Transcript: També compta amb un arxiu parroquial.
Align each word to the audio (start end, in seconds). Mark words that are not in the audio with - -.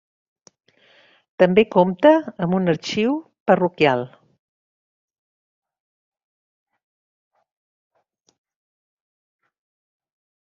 També 1.41 1.63
compta 1.75 2.13
amb 2.45 2.57
un 2.59 2.71
arxiu 2.73 3.13
parroquial. 3.51 4.01